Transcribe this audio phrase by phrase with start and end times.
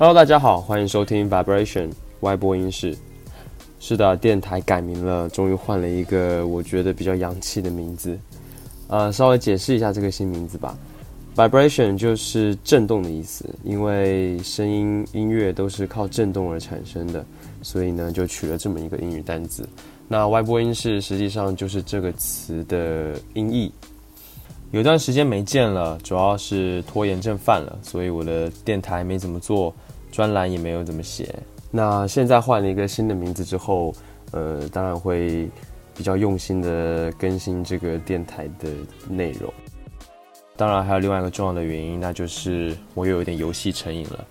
[0.00, 2.96] Hello，大家好，欢迎收听 Vibration 外播音室。
[3.80, 8.16] 是的，电台改名了，终于换了一个我觉得比较洋气的名字。
[8.86, 10.78] 呃，稍微解释一下这个新名字吧。
[11.34, 17.26] Vibration 就是震动的意思，因为声音音乐都是靠震动而产生的，
[17.60, 19.68] 所以呢就取了这么一个英语单字。
[20.06, 23.72] 那外播音室实际上就是这个词的音译。
[24.70, 29.74] 有段时间没见了，主要是拖延症犯了，所以我的电台没怎么做，
[30.10, 31.34] 专栏也没有怎么写。
[31.70, 33.94] 那现在换了一个新的名字之后，
[34.32, 35.48] 呃，当然会
[35.94, 38.68] 比较用心的更新这个电台的
[39.08, 39.52] 内容。
[40.56, 44.26] 当然还有另外一个重要的原因，那就是我又有点游戏成瘾了。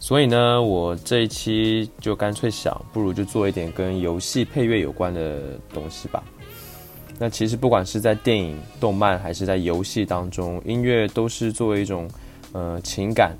[0.00, 5.40] 所以呢，我这一期就干脆想，不如就做一点跟游戏配乐有关的
[5.72, 6.22] 东西吧。
[7.18, 12.08] 那其实不管是在电影、动漫，还是在游戏当中，音乐都是作为一种
[12.52, 13.36] 呃情感、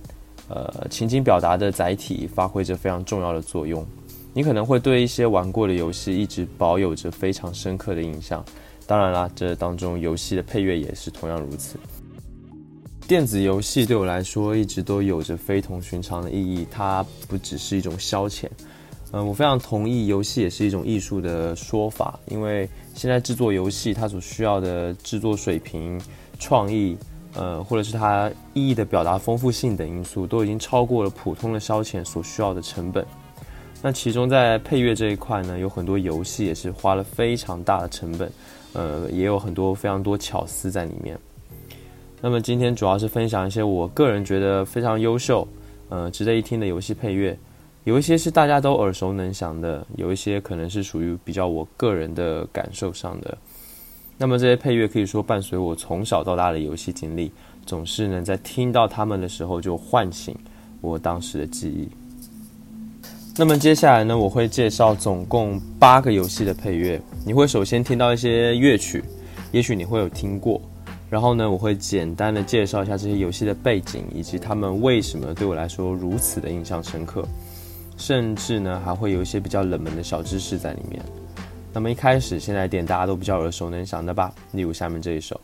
[0.49, 3.87] 呃情景表达的载体，发挥着非常重要的作用。
[4.35, 8.45] 你可能会对一些玩过的游戏一直保有着非常深刻的印象。
[8.87, 11.79] 当然啦，这当中游戏的配乐也是同样如此。
[13.07, 18.47] 电子游戏对我来说一直都有着非同寻常的意义，它不只是一种消遣。
[19.13, 25.99] 嗯，我非常同意，游戏也是一种艺术的说法，因为现在制作游戏它所需要的制作水平、
[26.39, 26.95] 创意，
[27.35, 33.07] 呃，或者是它意义的表达丰富性等因素，都已经超过了普通的消遣所需要的成本。
[33.81, 38.33] 那其中在配乐这一块呢，有很多游戏也是花了非常大的成本，
[38.73, 41.17] 呃，也有很多非常多巧思在里面。
[42.21, 45.47] 那么今天主要是分享一些我个人觉得非常优秀，
[45.91, 47.39] 呃，值得一听的游戏配乐。
[47.85, 53.39] 有一些是大家都耳熟能详的，有一些可能是属于比较我个人的感受上的。
[54.21, 57.31] 那么这些配乐可以说伴随我从小到大的游戏经历，
[57.65, 60.35] 总是能在听到他们的时候就唤醒
[60.81, 61.89] 我当时的记忆。
[63.37, 67.01] 那么接下来呢，我会介绍总共八个游戏的配乐。
[67.25, 69.05] 你会首先听到一些乐曲，
[69.53, 70.61] 也许你会有听过。
[71.09, 77.25] 然后呢，我会简单的介绍一下这些游戏的背景，以及他们为什么对我来说如此的印象深刻，
[77.97, 81.01] 甚至呢还会有一些比较冷门的小知识在里面。
[81.73, 85.41] 那么一开始，先来点大家都比较耳熟能详的吧，例如下面这一首。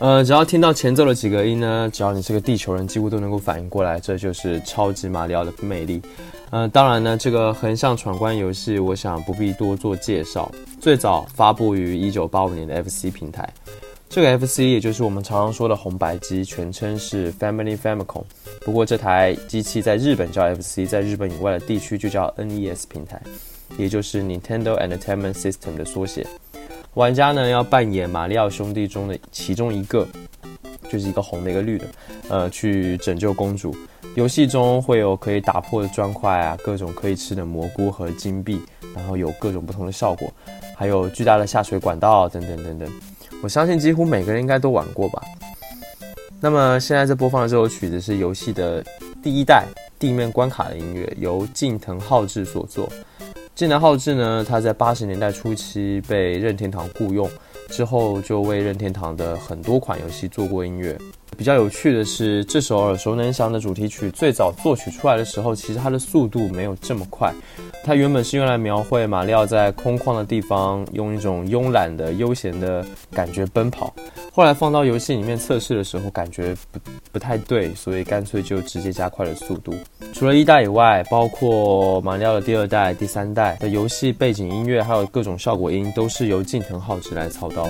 [0.00, 6.02] 呃，只要听到前奏的几个音呢，只要你是个地球人，几乎都能够反应过来，这就是超级马里奥的魅力。
[6.54, 10.48] 呃，当然呢，这个横向闯关游戏，我想不必多做介绍。
[10.80, 13.52] 最早发布于一九八五年的 FC 平台，
[14.08, 18.22] 这个 FC 也就是我们常常说的红白机，全称是 Family Famicom。
[18.60, 23.20] 不过这台机器在日本叫 FC，在日本以外的地区就叫 NES 平台，
[23.76, 26.24] 也就是 Nintendo Entertainment System 的缩写。
[26.94, 30.06] 玩家呢要扮演马里奥兄弟中的其中一个，
[30.90, 31.86] 就是一个红的一个绿的，
[32.28, 33.74] 呃，去拯救公主。
[34.14, 38.60] 游戏中会有可以打破的砖块啊，各种可以吃的蘑菇和金币，
[38.94, 40.32] 然后有各种不同的效果，
[40.76, 42.88] 还有巨大的下水管道等等等等。
[43.42, 45.20] 我相信几乎每个人应该都玩过吧。
[46.40, 48.84] 那么现在在播放的这首曲子是游戏的
[49.22, 49.64] 第一代
[49.98, 52.88] 地面关卡的音乐，由近藤浩志所作。
[53.54, 57.28] 近藤浩志呢，他在八十年代初期被任天堂雇佣，
[57.74, 60.96] 之后就为任天堂的很多款游戏做过音乐。
[61.34, 67.32] 比较有趣的是，这首耳熟能详的主题曲最早作曲出来的时候，其实它的速度没有这么快。
[67.84, 73.92] 它原本是用来描绘马里奥在空旷的地方用一种慵懒的、悠闲的感觉奔跑。
[74.32, 76.78] 后来放到游戏里面测试的时候，感觉不
[77.12, 79.74] 不太对，所以干脆就直接加快了速度。
[80.14, 87.68] 除了一代以外，包括马里奥的第二代、第三代的游戏背景音乐，还有各种效果音，都是由近藤浩志来操刀。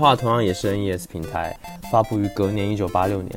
[0.00, 1.56] 话，同样也是 NES 平台，
[1.92, 3.30] 发布于隔年一九八六年。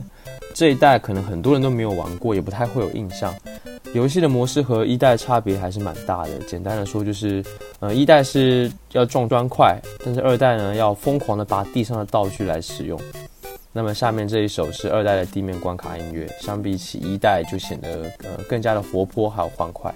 [0.55, 3.33] 这一代可能很多人都没有玩过，也不太会有印象。
[3.93, 6.39] 游戏的模式和一代差别还是蛮大的。
[6.47, 7.43] 简单的说，就是
[7.79, 12.99] 呃，一代是要撞砖块，但是二代呢要疯狂的拔地上的道具来使用。
[13.71, 19.93] 那么下面这一首是二代的地面关卡音乐，相比起一代就显得呃更加的活泼还有欢快。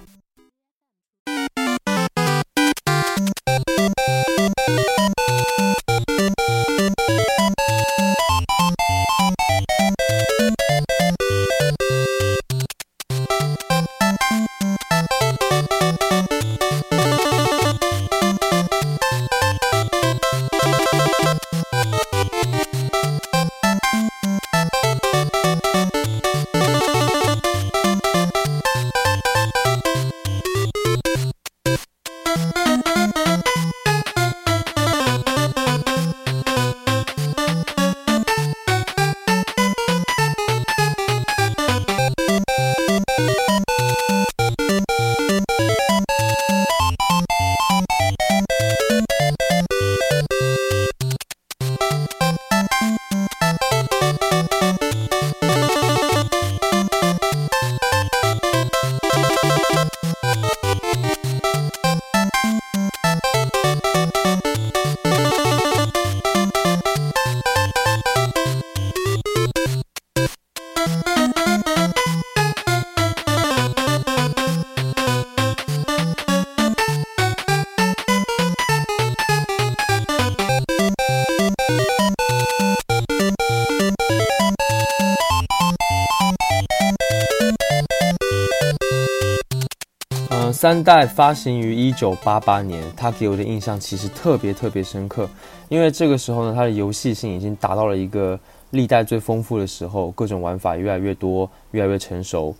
[90.60, 95.30] 三代发行于一九八八年，它给我的印象其实特别特别深刻，
[95.68, 98.36] 因为这个时候呢，它的游戏性已经达到了一个
[98.70, 102.52] 历代最丰富的时候，各种玩法越来越多，越来越成熟。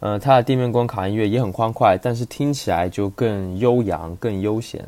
[0.00, 4.86] 呃，它的地面关卡音乐也很欢快，但是听起来就更悠扬、更悠闲。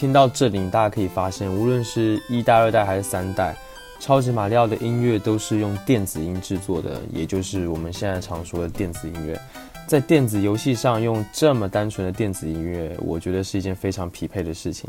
[0.00, 3.54] 听到这里，大家可以发现，无论是一代、二代还是三代，
[3.98, 9.38] 超级马里奥的音乐都是用电子音制作的，也就是我们现在常说的电子音乐。
[9.86, 14.88] 在电子游戏上用这么单纯的电子音乐，我觉得是一件非常匹配的事情。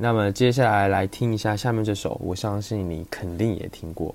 [0.00, 4.14] 那么接下来来听一下下面这首，我相信你肯定也听过。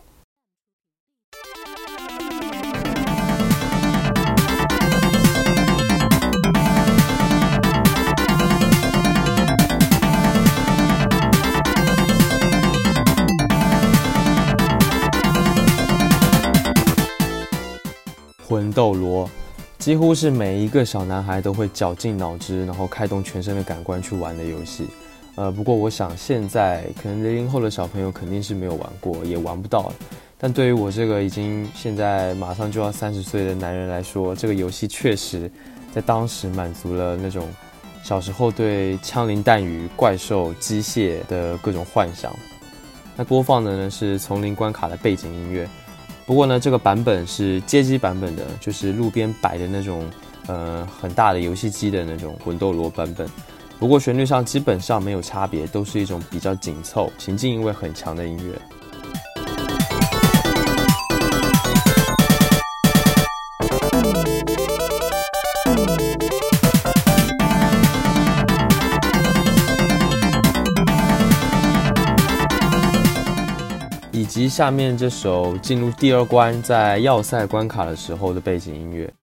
[18.55, 19.29] 魂斗罗
[19.79, 24.87] 几乎是每一个小男孩都会绞尽脑汁，然后开动全身的感官去玩的游戏。
[25.35, 29.91] 呃，不过我想现在可能零零后的小朋友肯定是没有玩过，也玩不到。
[30.37, 35.51] 但对于我这个已经现在马上就要三十岁的男人来说，这个游戏确实
[35.93, 37.45] 在当时满足了那种
[38.05, 42.33] 小时候对枪林弹雨、怪兽、机械的各种幻想。
[43.17, 45.67] 那播放的呢是丛林关卡的背景音乐。
[46.25, 50.09] 不过呢，这个版本是街机版本的，就是路边摆的那种，
[50.47, 53.29] 呃，很大的游戏机的那种魂斗罗版本。
[53.77, 58.59] 不过旋律上基本上没有差别，都是一种比较紧凑、情境意味很强的音乐。
[74.47, 79.13] 下面这首进入第二关，在要塞关卡的时候的背景音乐。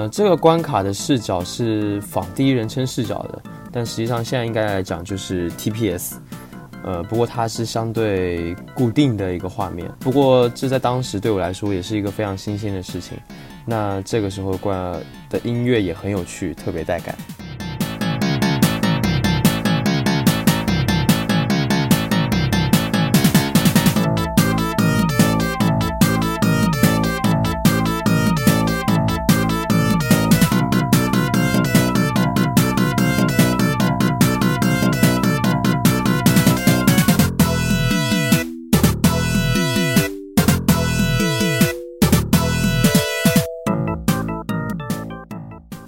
[0.00, 6.14] 呃，这个关卡的视角是仿第一人称视角的，但实际上现在应该来讲就是 TPS。
[6.82, 9.92] 呃，不过它是相对固定的一个画面。
[9.98, 13.18] 不过这在当时对我来说也是一个非常新鲜的事情。
[13.66, 14.74] 那这个时候关
[15.28, 17.14] 的音乐也很有趣，特别带感。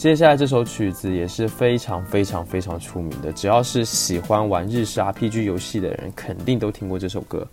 [0.02, 7.46] 接下来这首曲子也是非常非常非常出名的，只要是喜欢玩日式 RPG 游戏的人，肯定都听过这首歌。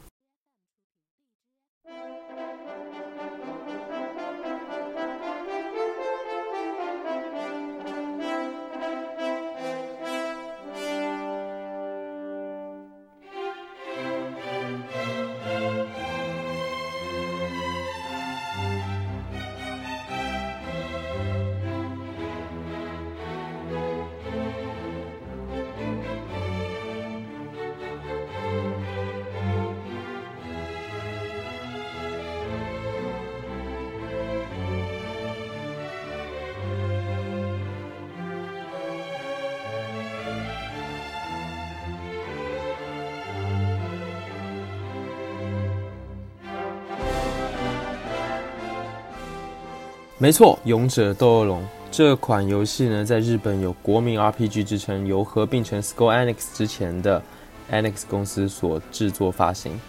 [50.21, 57.23] 没错，《勇者斗恶龙》这款游戏呢，在日本有国民 RPG 之称，由合并成 Square Enix 之前的
[57.71, 59.79] Enix 公司所制作发行。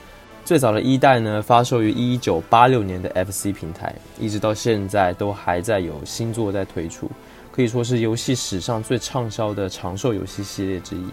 [0.44, 7.10] 最早的一代呢，发售于一九八六年的 FC 平台，一直到现在都还在有新作在推出，
[7.50, 11.04] 可以说是游戏史上最畅销的长寿游戏系列之一。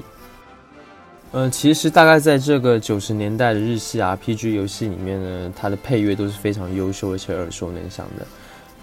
[1.32, 8.28] 呃，其实大概在这个九十年代的日系 RPG 游戏里面呢，它的配乐都是非常优秀而且耳熟能详的。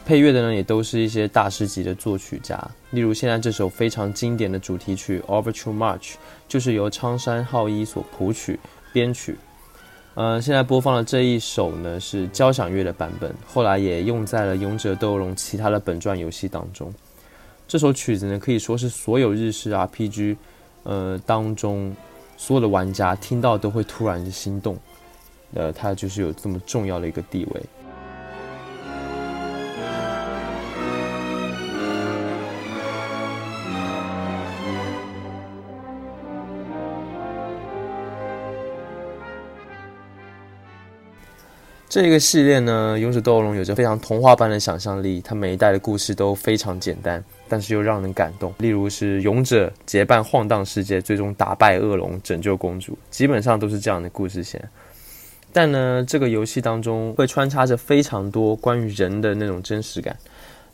[0.04, 5.98] 配乐的呢，也都是一些大师级的作曲家，例如现在这首非常经典的主题曲《Overture March》，
[6.46, 8.60] 就是由苍山浩一所谱曲
[8.92, 9.34] 编曲。
[10.12, 16.92] 呃，现在播放的这一首呢是交响乐的版本，后来也用在了《勇者斗龙》其他的本传游戏当中。
[17.66, 20.36] 这首曲子呢可以说是所有日式 RPG，
[20.82, 21.96] 呃当中
[22.36, 24.76] 所有的玩家听到都会突然心动，
[25.54, 27.62] 呃，它就是有这么重要的一个地位。
[42.02, 48.52] 这个系列呢，《勇者斗恶龙》有着非常童话般的想象力，它每一代的故事都非常简单，但是又让人感动。
[48.58, 54.60] 例如是勇者结伴晃荡世界，最终打败恶龙，拯救公主，基本上都是这样的故事线。
[55.52, 60.16] 但呢，这个游戏当中会穿插着非常多关于人的那种真实感，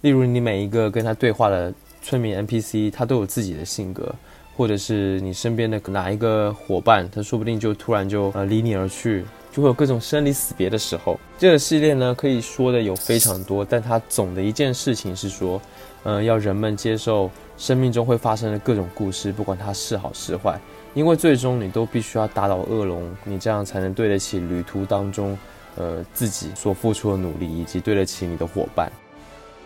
[0.01, 4.11] 例如你每一个跟他对话的村民 NPC，他都有自己的性格，
[4.57, 9.23] 或者是你身边的哪一个伙伴，他说不定就突然就呃离你而去。
[9.53, 11.19] 就会有各种生离死别的时候。
[11.39, 15.61] 这个系列呢，可以说的有非常多，但它总的一件事情是说，
[16.05, 20.59] 嗯，要人们接受生命中会发生的各种故事，不管它是好是坏，
[20.95, 25.37] 因为最终你都必须要打倒恶龙，你这样才能对得起旅途当中，
[25.77, 28.91] 呃，自己所付出的努力，以及对得起你的伙伴。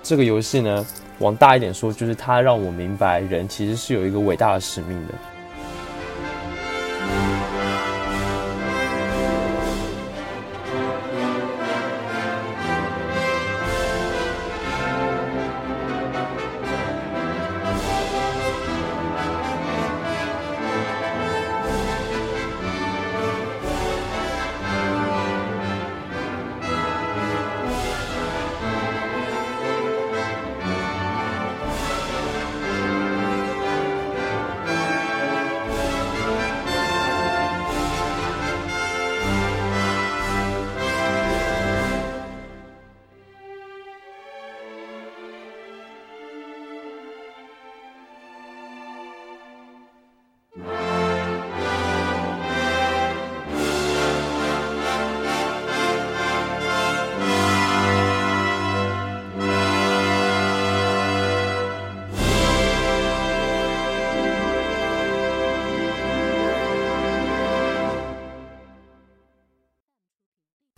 [0.03, 0.87] 这个游戏呢，
[1.19, 5.14] 往大一点说，就是它让我明白，人其实是有一个伟大的使命的。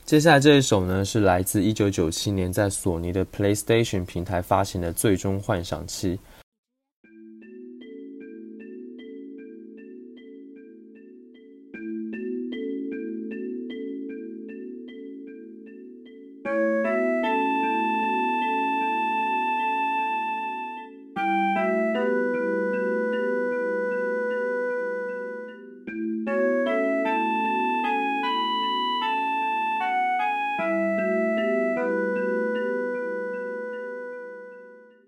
[0.06, 6.12] 接下来这一首呢，是来自一九九七年在索尼的 PlayStation 平台发行的《最终幻想七》。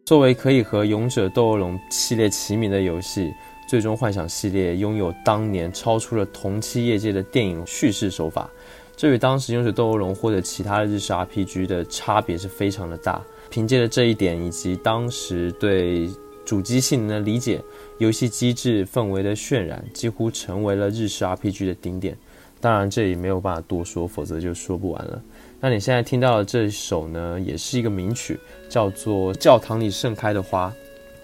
[0.08, 3.24] 作为可以和《勇者斗恶龙》系列齐名的游戏，
[3.68, 8.50] 《最终幻想》系列拥有当年超出了同期业界的电影叙事手法，
[8.96, 13.22] 这与当时《勇者斗恶龙》或者其他的日式 RPG 的差别是非常的大。
[13.50, 16.08] 凭借着这一点，以及当时对
[16.42, 17.60] 主机性能的理解，
[17.98, 22.16] 游戏机制氛围的渲染，几乎成为了日式 RPG 的顶点。
[22.60, 25.22] 当然，这里没有办法多说，否则就说不完了。
[25.60, 28.38] 那你现在听到的这首呢，也是一个名曲，
[28.68, 30.68] 叫做《教堂里盛开的花》。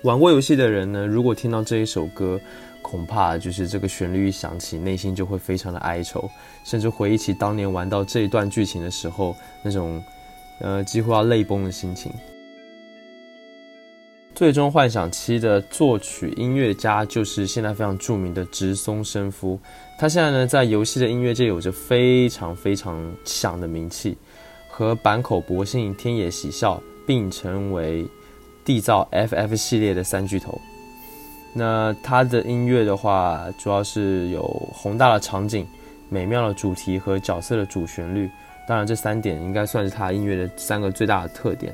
[0.06, 2.40] 玩过游戏的人呢，如果听到这一首歌，
[2.82, 6.30] 恐怕就是这个旋律一响起，内心就会非常的哀愁，
[6.64, 10.02] 甚至回忆起当年玩到这一段剧情的时候，那种
[10.60, 12.12] 呃几乎要泪崩的心情。
[14.34, 19.56] 最终幻想七的作曲音乐家就是现在非常著名的直松伸夫，
[19.96, 24.18] 他现在呢在游戏的音乐界有着非常非常响的名气，
[24.68, 28.04] 和坂口博信、天野喜孝并成为
[28.64, 30.60] 缔造 FF 系列的三巨头。
[31.52, 34.42] 那他的音乐的话，主要是有
[34.73, 35.64] 宏大的场景、
[36.08, 38.28] 美妙的主题和角色的主旋律，
[38.66, 41.73] 当然这三点应该算是他音乐的三个最大的特点。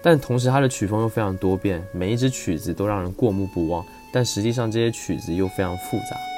[0.00, 6.37] 但同时，它的曲风又非常多变，每一支曲子都让人过目不忘，但实际上这些曲子又非常复杂。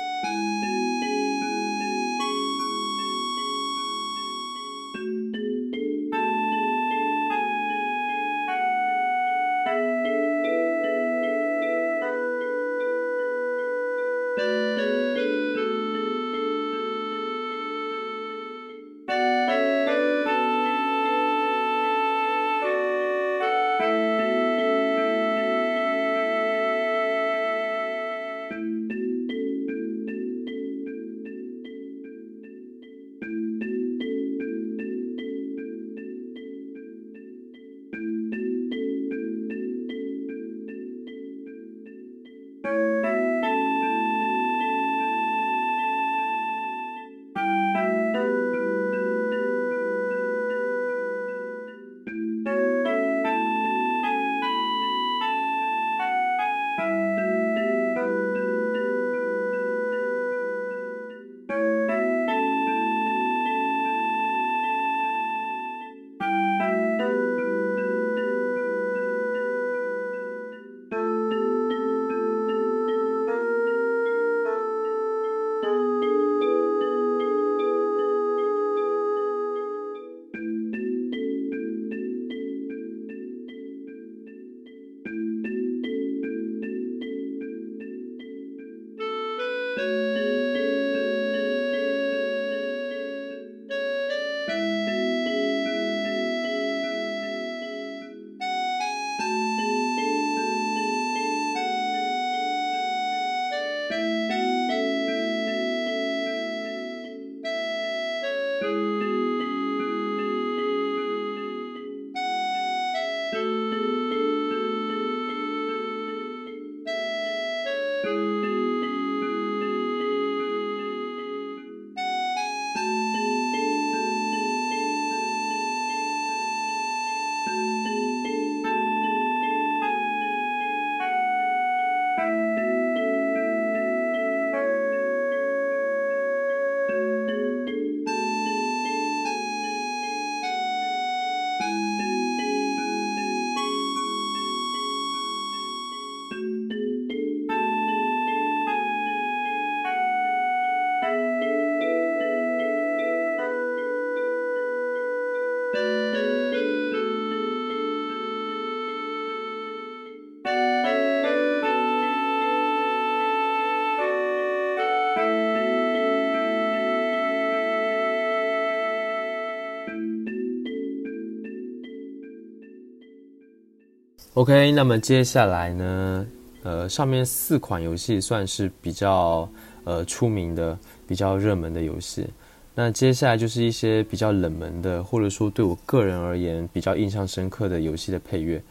[174.35, 176.27] OK，那么接下来呢？
[176.63, 179.49] 呃，上面四款游戏算是比较
[179.83, 182.25] 呃出名的、比较热门的游戏。
[182.73, 188.63] 那接下来就是一些比较冷门的，或者说对我个人而言比较印象深刻的游戏的配乐。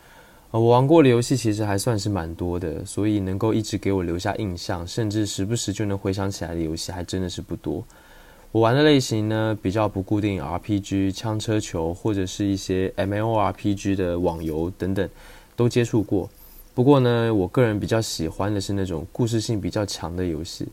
[0.52, 7.84] 呃，我玩过的游戏其实还算是蛮多的，所以能够一直给我留下印象，甚至时不时就能回想起来的游戏还真的是不多。
[8.54, 15.08] 我玩的类型呢比较不固定，RPG、枪车球或者是一些 MMORPG 的网游等等
[15.60, 16.30] 都接触过。
[16.74, 20.65] 不过呢，我个人比较喜欢的是那种故事性比较强的游戏。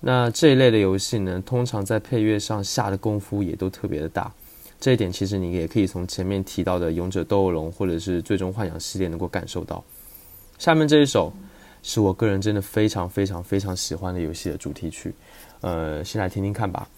[0.00, 4.32] 那这一类的游戏呢，通常在配乐上下的功夫也都特别的大。
[4.80, 9.84] 这一点其实你也可以从前面提到的《勇者斗恶龙》或者是《最终幻想》系列能够感受到。
[10.58, 11.32] 下面这一首
[11.84, 15.14] 是我个人真的非常非常非常喜欢的游戏的主题曲，
[15.60, 16.88] 呃，先来听听看吧。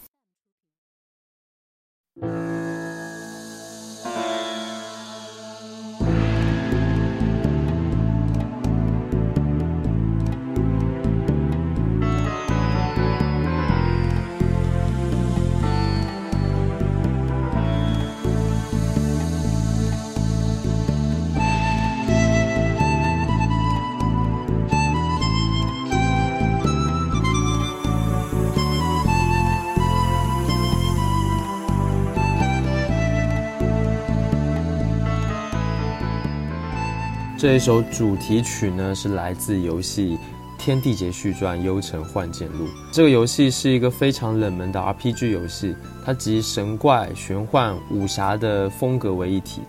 [37.38, 40.16] 这一首主题曲呢，是来自游戏
[40.58, 42.66] 《天地劫续传：幽城幻剑录》。
[42.90, 49.62] 这个游戏是一个非常冷门的 RPG 游戏，它集神怪、玄幻、武侠的风格为一体。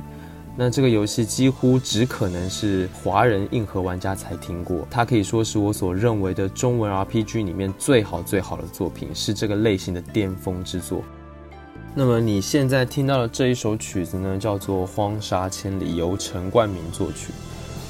[0.58, 11.04] 那这个游戏几乎只可能是华人硬核玩家才听过，它可以说是我所认为的中文 RPG 里面最好最好的作品，是这个类型的巅峰之作。
[11.94, 17.32] 那么你现在听到的这一首曲子呢，叫做《荒沙千里》，由陈冠明作曲。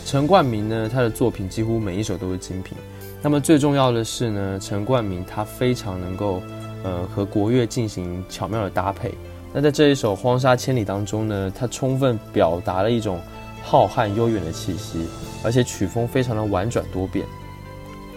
[0.09, 2.75] 陈冠明呢，他的作品几乎每一首都是精品。
[3.21, 6.41] 那么最重要的是呢，陈冠明他非常能够，
[6.83, 9.13] 呃，和国乐进行巧妙的搭配。
[9.53, 13.21] 那在这一首《荒沙千里》当中呢，他充分表达了一种
[13.61, 15.05] 浩瀚悠远的气息，
[15.43, 17.23] 而且曲风非常的婉转多变。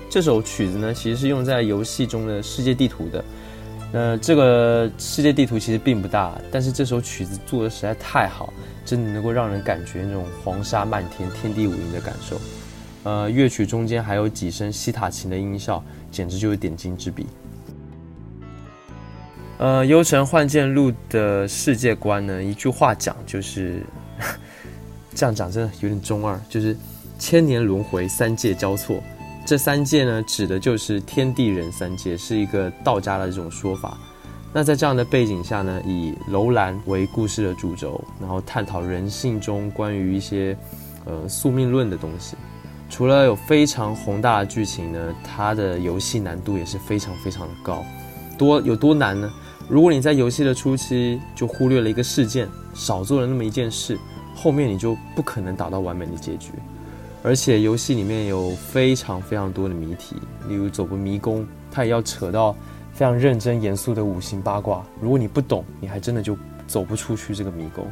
[0.08, 3.22] 这首曲子呢，其实是用在游戏中的世界地图的。
[3.94, 8.50] 那这个世界地图其实并不大，但是这首曲子做的实在太好，
[8.86, 12.40] 真的能够让人感觉那种黄沙漫天、天地无垠的感受。
[13.04, 17.26] 呃，乐曲中间还有几声西塔琴的音效，简直就是点睛之笔。
[19.58, 23.82] 呃，《幽城幻剑录》的世界观呢，一句话讲就是，
[25.14, 26.74] 这样讲真的有点中二，就是
[27.18, 29.02] 千年轮回，三界交错。
[29.44, 33.98] 这三界呢，指的就是天地人三界，是一个道家的这种说法。
[34.52, 40.56] 那在这样的背景下呢，以楼兰为故事的主轴，然后探讨人性中关于一些
[41.04, 42.36] 呃宿命论的东西。
[42.88, 47.84] 除了有非常宏大的剧情呢，它的游戏难度也是非常非常的高。
[48.38, 49.32] 多有多难呢？
[49.68, 53.98] 如果你在游戏的初期就忽略了一个事件，少做了那么一件事，
[54.34, 56.52] 后面你就不可能达到完美的结局。
[57.24, 60.16] 而且游戏里面有非常非常多的谜题，
[60.48, 62.52] 例如走个迷宫，它也要扯到
[62.92, 64.84] 非常认真严肃的五行八卦。
[65.00, 67.86] 如果你不懂，你还真的就走不出去这个迷宫。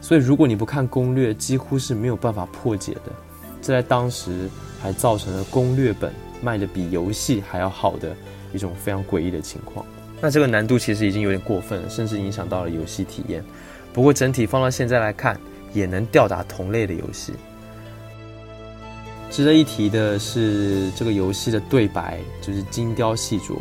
[0.00, 3.12] 所以如果你不看攻略，几乎是没有办法破解的。
[3.60, 4.48] 这在当时
[4.80, 8.16] 还造成了攻略本卖的比游戏还要好的
[8.54, 9.84] 一种非常诡异的情况。
[10.20, 13.44] 那这个难度其实已经有点过分了，甚至影响到了游戏体验。
[13.92, 15.38] 不过整体放到现在来看，
[15.74, 17.34] 也能吊打同类的游戏。
[19.32, 23.56] 值得一提的是，这个游戏的对白就是精雕细琢，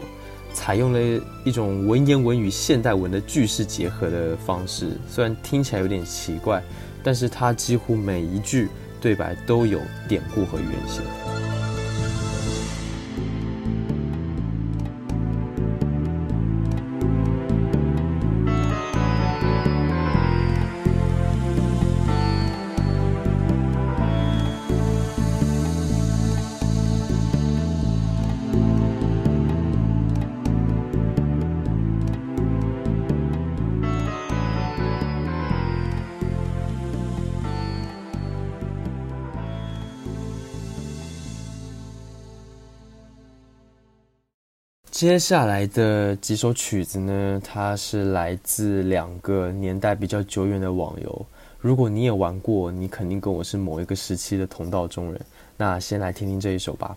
[0.54, 4.90] 采用了一种文言文与现代文的句式结合的方式。
[5.10, 6.62] 虽然听起来有点奇怪，
[7.02, 8.68] 但是它几乎每一句
[9.00, 9.80] 对白都有
[10.10, 11.02] 典故和原型。
[45.02, 51.26] 接下来的几首曲子呢，它是来自两个年代比较久远的网游。
[51.58, 55.20] 如果你也玩过，你肯定跟我是某一个时期的同道中人。
[55.58, 56.96] 那先来听听这一首吧。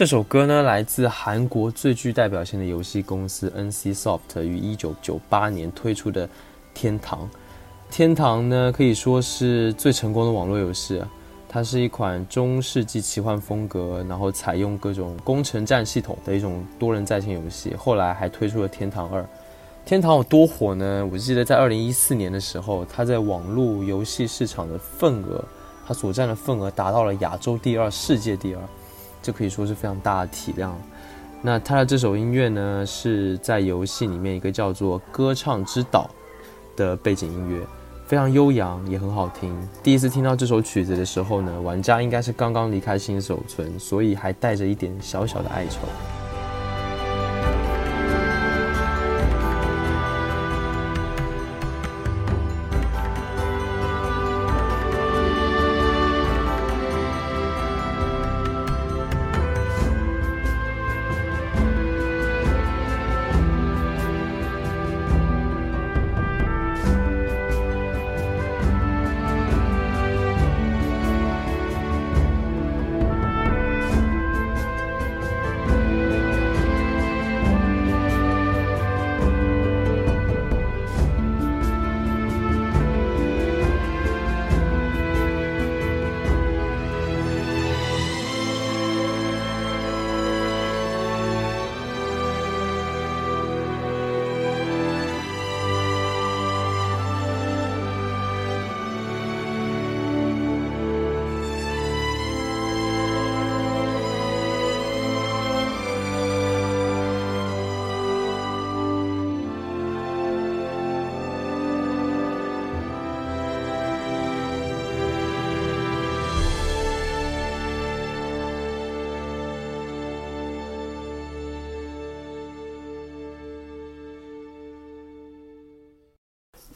[0.00, 6.26] 这首歌呢，来自韩国最具代表性的游戏公司 NCSoft 于一九九八年推出的
[6.72, 7.20] 《天堂》。
[7.90, 11.02] 《天堂》呢，可以说是最成功的网络游戏。
[11.46, 17.74] 它是一款中世纪奇幻风格，然后采用各种攻城战系统的一种多人在线游戏。
[17.74, 19.20] 后来还推出了《天堂二》。
[19.84, 21.06] 《天堂》有多火呢？
[21.12, 25.44] 我记得在二零一四年的时候，它在网络游戏市场的份额，
[25.86, 28.62] 它所占的份额达到了亚洲第二、世界第二。
[29.22, 30.76] 这可以说是非常大的体量。
[31.42, 36.10] 那他的这首音乐呢，是在游戏里面一个叫做《歌唱之岛》
[36.78, 37.66] 的背景音乐，
[38.06, 39.56] 非常悠扬，也很好听。
[39.82, 45.78] 第一次听到这首曲子的时候呢，玩家应该是刚刚离开新手村，所以还带着一点小小的哀愁。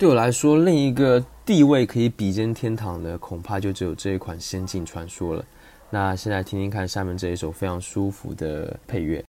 [0.04, 5.42] 对我来说，另一个地位可以比肩天堂的，恐怕就只有这一款《仙境传说》了。
[5.88, 9.20] 那现在听听看下面这一首非常舒服的配乐。《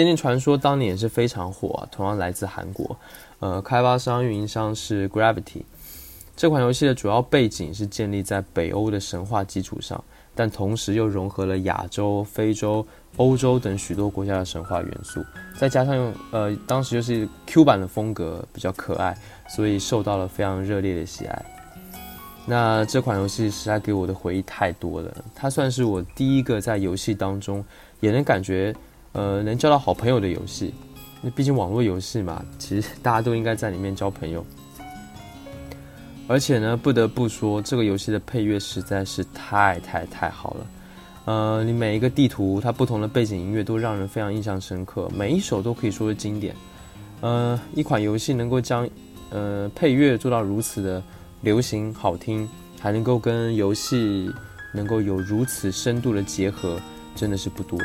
[0.00, 2.96] 仙境传说》当年也是非常火，同样来自韩国，
[3.38, 5.60] 呃，开发商、运营商是 Gravity。
[6.34, 10.02] 这款游戏的主要背景是建立在北欧的神话基础上，
[10.34, 12.86] 但同时又融合了亚洲、非洲、
[13.18, 15.22] 欧洲等许多国家的神话元素，
[15.58, 19.14] 再加上用呃当时就是 Q 版的风格比较可爱，
[19.50, 21.44] 所以受到了非常热烈的喜爱。
[22.46, 27.62] 那这款游戏实在给我的回忆太多了，它算是我第一个在游戏当中
[28.00, 28.74] 也能感觉。
[29.12, 30.72] 呃，能交到好朋友的游戏，
[31.20, 34.44] 那毕竟网络游戏嘛，其实大家都应该在里面交朋友。
[36.28, 40.66] 而且呢，不得不说，这个游戏的配乐实在是太太太好了。
[41.24, 46.54] 呃，你每一个地图，它不同的背景音乐都让人非常印象深刻，每一首都可以说是经典。
[47.20, 48.88] 呃，一款游戏能够将
[49.30, 51.02] 呃配乐做到如此的
[51.40, 54.30] 流行好听，还能够跟游戏
[54.72, 56.80] 能够有如此深度的结合，
[57.16, 57.76] 真的是不多。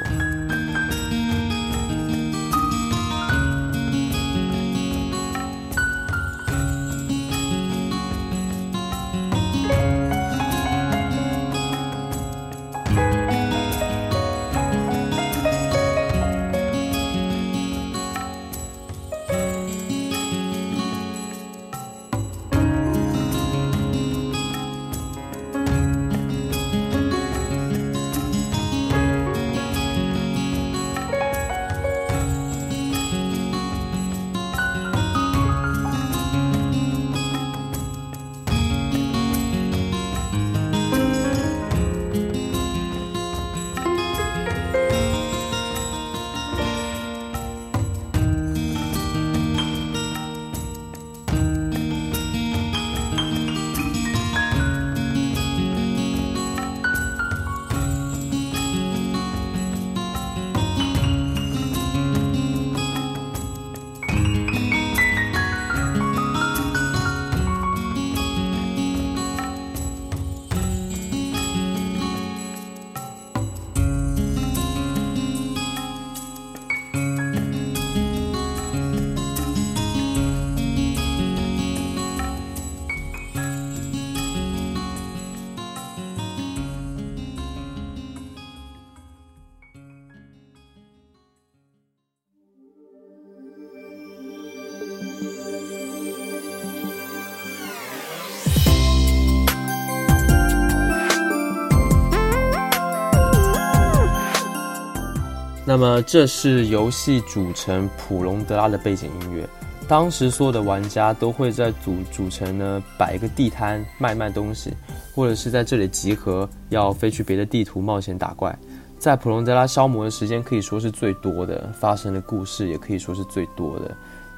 [105.78, 109.46] 那么这是游戏主城普隆德拉的背景音乐。
[109.90, 114.74] 当时所有的玩家都会在主主城呢摆一个地摊卖卖东西，
[115.14, 118.58] 或者是在这里集合，要飞去别的地图冒险打怪。
[118.98, 123.98] 在普隆德拉消磨的时间可以说是最多的，发生的故事也可以说是最多的。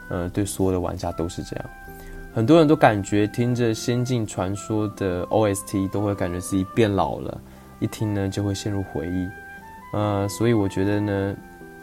[0.09, 1.65] 呃，对所有的玩家都是这样。
[2.33, 7.39] 很多人都感觉听着《仙境传说》的 OST 都会感觉自己变老了，
[7.79, 9.27] 一听呢就会陷入回忆。
[9.93, 11.35] 呃，所以我觉得呢。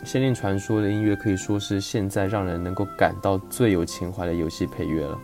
[0.06, 5.18] 《仙境传说》的音乐可以说是现在让人能够感到最有情怀的游戏配乐了。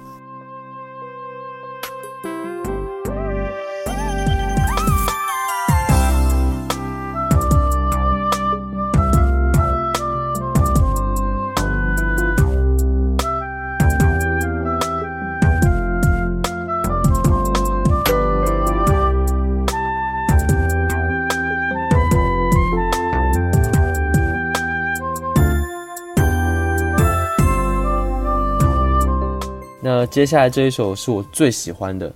[30.11, 32.11] 接下来这一首是我最喜欢的《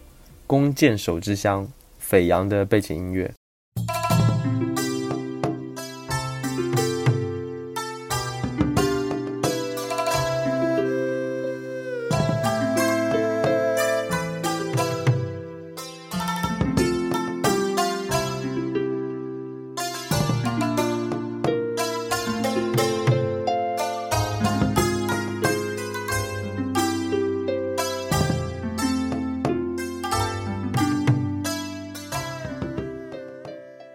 [0.48, 1.64] 弓箭手之乡》，
[1.96, 3.32] 斐扬的背景音乐。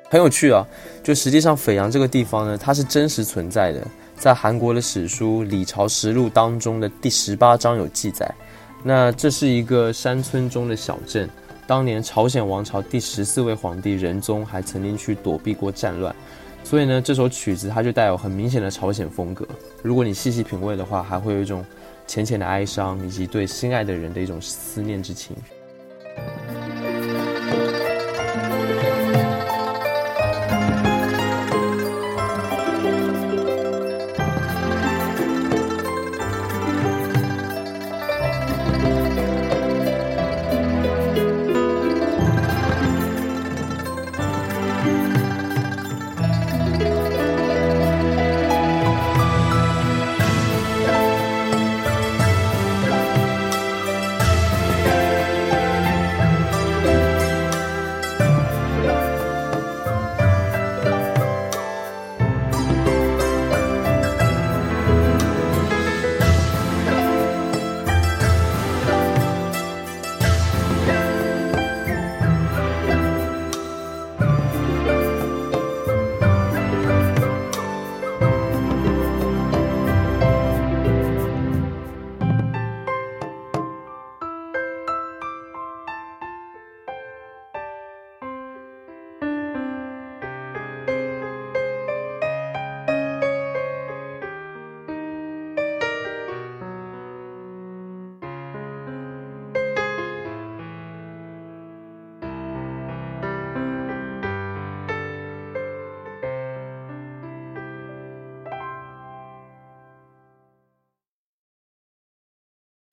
[0.10, 0.66] 很有趣啊！
[1.04, 8.30] 就实际上，斐阳这个地方呢，它是真实存在的，在韩国的史书《李朝实录》当中的第十八章有记载。
[8.84, 11.30] 那这是一个山村中的小镇，
[11.68, 16.16] 当年朝鲜王朝第十四位皇帝仁宗还曾经去躲避过战乱，
[16.64, 19.48] 所以呢，这首曲子它就带有很明显的朝鲜风格。
[19.84, 21.64] 如果你细细品味的话，还会有一种
[22.08, 25.36] 浅浅的哀伤，以及对心爱的人的一种思念之情。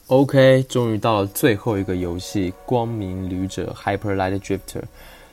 [0.08, 4.58] OK，终于到了最后一个游戏《光明旅者 Hyper Light Drifter》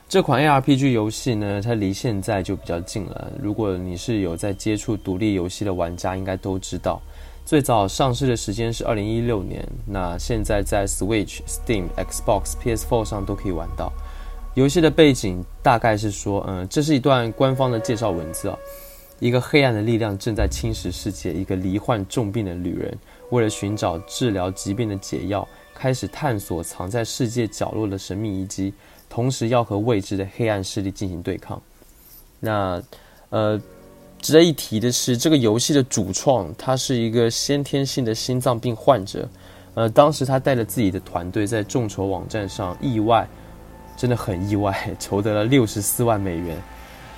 [0.09, 3.31] 这款 ARPG 游戏呢，它离现在就比较近了。
[3.39, 6.99] 如果你是有在接触独立游戏的玩家，应该都知道，
[7.45, 9.63] 最早上市的时间是二零一六年。
[9.85, 13.93] 那现在在 Switch、Steam、Xbox、PS4 上都可以玩到。
[14.55, 18.57] 游戏的背景大概是说，嗯，这是一段官方的介绍文字啊。
[19.19, 21.31] 一个黑暗的力量正在侵蚀世界。
[21.31, 22.97] 一个罹患重病的女人，
[23.33, 28.71] 为了寻找治疗疾病的解药，开始探索藏在世界角落的神秘遗迹，
[29.09, 31.59] 同时要和未知的黑暗势力进行对抗。
[32.39, 32.79] 那，
[33.31, 33.59] 呃，
[34.21, 39.27] 值得一提的是，这个游戏的主创他是一个先天性的心脏病患者。
[39.73, 43.27] 呃，当时他带着自己的团队在众筹网站上，意外，
[43.97, 46.55] 真的很意外，筹得了六十四万美元。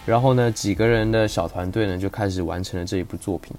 [0.05, 3.53] 然后呢，几个人的小团队呢就开始完成了这一部作品。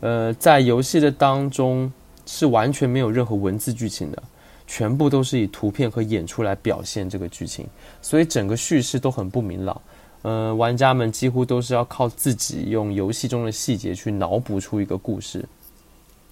[0.00, 1.92] 呃，在游戏的当中
[2.26, 4.22] 是完全没有任何文字剧情的，
[4.66, 7.66] 全部都是以图片和演出来表现这个剧情，
[8.00, 9.80] 所以整个叙事都很不明朗。
[10.22, 15.44] 呃，玩家们几乎都是要靠自己用游戏中的细节去脑补出一个故事。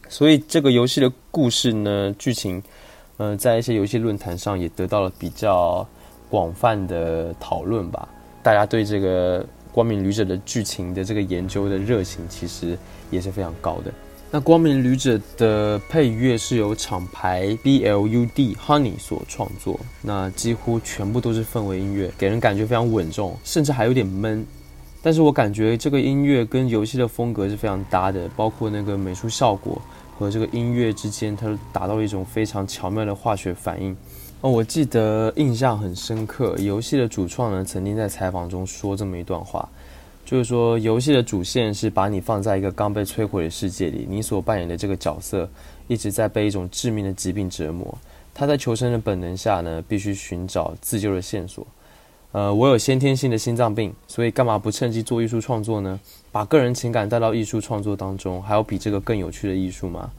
[0.09, 2.63] 所以这个游戏的故事呢，剧情，
[3.17, 5.87] 呃，在一些游戏论坛上也得到了比较
[6.29, 8.09] 广泛的讨论吧。
[8.43, 9.45] 大家对这个
[9.77, 12.79] 光明旅者的剧情的这个研究的热情，其实
[13.11, 13.93] 也是非常高的。
[14.31, 24.47] 那光明旅者的配乐是由厂牌 B L U D Honey 所创作，那几乎全部都是氛围音乐，给人感觉非常稳重，甚至还有点闷。
[25.03, 29.79] 但是我感觉这个音乐跟游戏的风格是非常搭的，包括那个美术效果
[30.19, 33.95] 和这个音乐之间，它达到了一种非常巧妙的化学反应。
[34.43, 39.67] 哦，我记得印象很深刻，游戏的主创呢曾经在采访中说这么一段话。
[40.27, 45.49] 就是说，游戏的主线是把你放在一个刚被摧毁的世界里，你所扮演的这个角色
[45.87, 47.97] 一直在被一种致命的疾病折磨。
[48.35, 51.67] 他在求生的本能下呢，必须寻找自救的线索。
[52.33, 55.99] 呃，我有先天性的心脏病，所以干嘛不趁机做艺术创作呢？
[56.31, 60.11] 把个人情感带到艺术创作当中，还有比这个更有趣的艺术吗？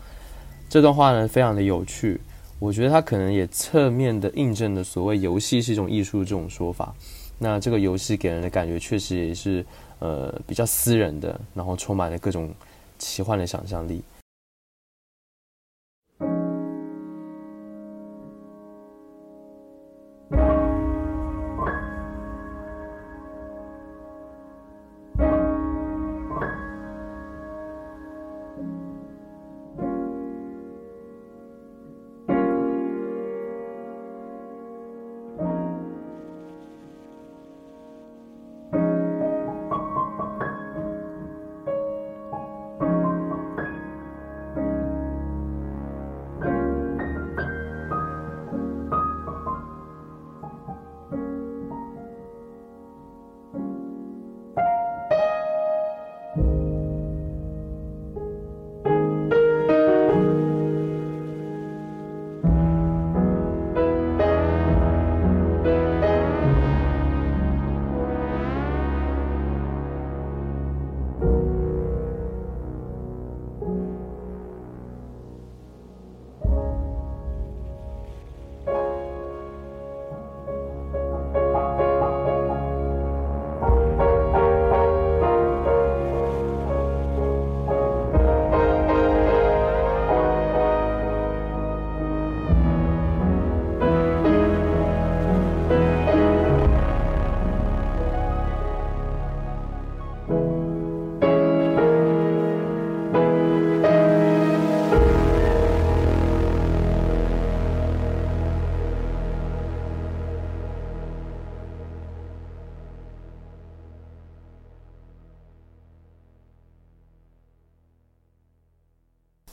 [0.70, 2.20] 这段话呢，非常的有趣。
[2.60, 6.94] 我觉得他可能也侧面的印证了所谓游戏是一种艺术这种说法。
[7.40, 9.66] 那这个游戏给人的感觉确实也是。
[10.00, 12.54] 呃，比较私人的，然后充满了各种
[13.00, 14.04] 奇幻的想象力。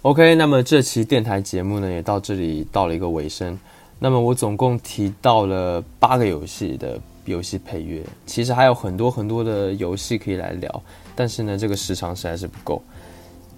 [0.05, 3.59] OK，那么这期电台节目呢，也到这里到了一个尾声。
[3.99, 10.83] 那么我总共提到了八个游戏的游戏配乐，其实还有很多很多的游戏可以来聊，
[11.17, 12.83] 但是呢，这个时长实在是不够。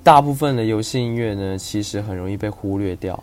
[0.04, 3.20] 大部分的游戏音乐呢，其实很容易被忽略掉。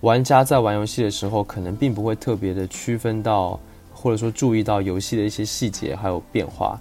[0.00, 3.60] 玩家在玩游戏的时候，可能并不会特别的区分到，
[3.92, 6.80] 或者说注意到游戏的一些细节还有变化。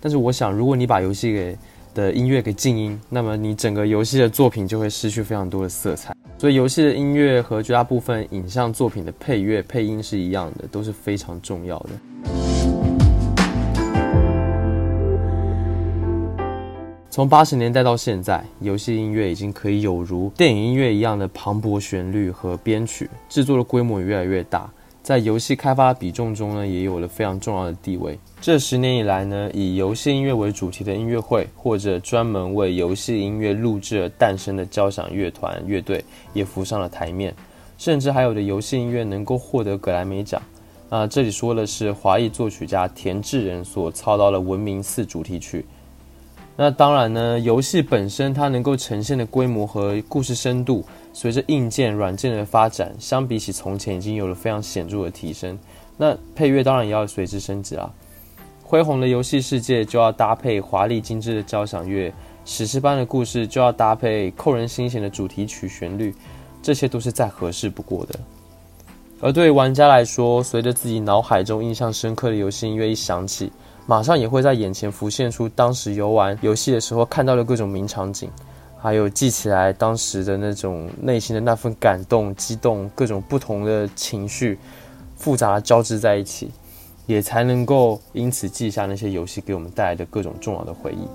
[0.00, 1.58] 但是我想，如果你把游戏给
[1.96, 6.14] 的音乐给静音，那么你整个游戏的作品就会失去非常多的色彩。
[6.36, 11.88] 所以，游戏的音乐和绝大部分影像作品的配乐配音是一样的，都是非常重要的。
[17.08, 24.70] 从八十年代到现在，游戏音乐已经可以有如电影音乐一样的磅礴旋律和编曲，制作的规模也越来越大。
[25.06, 28.18] 在游戏开发比重中呢，也有了非常重要的地位。
[28.40, 37.32] 这十年以来呢，以游戏音乐为主题的音乐会，或者专门为游戏音乐录制而诞生的交响乐团乐队，也浮上了台面。
[37.78, 40.42] 甚至还有的游戏音乐能够获得格莱美奖。
[40.88, 45.64] 啊，这里说的是华裔作曲家田志仁所操刀的《文明四》主题曲。
[46.56, 50.84] 那当然呢，游戏本身它能够呈现的规模和故事深度。
[51.16, 55.58] 随着硬件、软件的发展，相比起从前已经有了非常显著的提升。
[55.96, 57.90] 那配乐当然也要随之升级啊！
[58.62, 62.12] 恢宏的游戏世界就要搭配华丽精致的交响乐，
[62.44, 66.14] 史诗般的故事就要搭配扣人心弦的主题曲旋律，
[66.62, 68.20] 这些都是再合适不过的。
[69.22, 73.50] 而对于玩家来说，随着自己脑海中印象深刻的游戏音乐一响起，
[73.86, 78.28] 马上也会在眼前浮现出当时游玩游戏的时候看到的各种名场景。
[78.86, 84.56] 还有记起来当时的那种内心的那份感动、激动，各种不同的情绪，
[85.16, 86.52] 复杂交织在一起，
[87.04, 91.08] 也才能够因此记下那些游戏给我们带来的各种重要的回忆。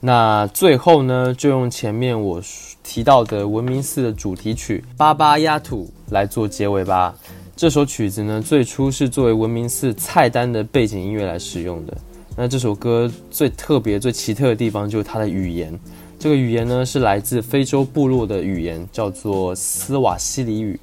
[0.00, 2.42] 那最后呢，就用前面我
[2.82, 7.14] 提到的文明寺的主题曲《巴巴亚土》来做结尾吧。
[7.54, 11.96] 这首曲子呢，最初是作为文明寺菜单的背景音乐来使用的。
[12.36, 15.78] 那这首歌最特别、最奇特的地方就是它的语言。
[16.18, 20.78] 这个语言呢，是来自非洲部落的语言，叫做斯瓦西里语。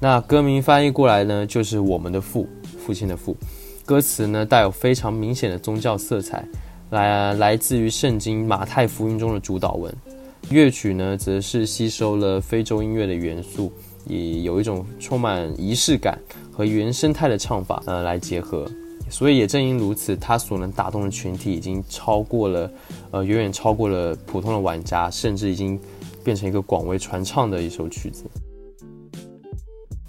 [0.00, 2.48] 那歌名翻译过来呢，就是我们的父，
[2.78, 3.36] 父亲的父。
[3.84, 6.44] 歌词呢，带有非常明显的宗教色彩，
[6.90, 9.94] 来来自于圣经马太福音中的主导文。
[10.50, 13.72] 乐曲呢，则是吸收了非洲音乐的元素，
[14.06, 16.18] 以有一种充满仪式感
[16.52, 18.66] 和原生态的唱法，呃，来结合。
[19.08, 22.70] 所以也正因如此，它所能打动的群体已经超过了，
[23.12, 25.78] 呃，远远超过了普通的玩家，甚至已经
[26.24, 28.24] 变成一个广为传唱的一首曲子。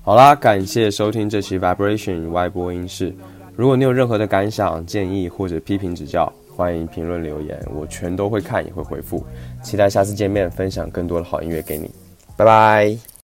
[0.01, 3.13] 好啦，感谢收听这期 Vibration 外播音室。
[3.55, 9.23] 如果你有任何的感想、建议或者批评指教，欢迎评论留言，我全都会看，也会回复。
[9.61, 11.91] 期待下次见面，分享更多的好音乐给你。
[12.35, 13.16] 拜拜。